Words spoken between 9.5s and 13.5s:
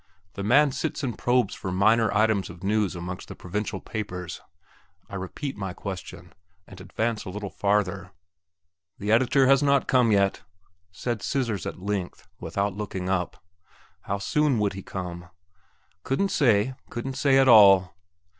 not come yet!" said "Scissors" at length, without looking up.